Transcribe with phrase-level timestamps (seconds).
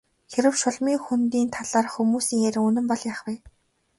[0.33, 3.35] Хэрэв Шулмын хөндийн талаарх хүмүүсийн яриа үнэн бол яах вэ?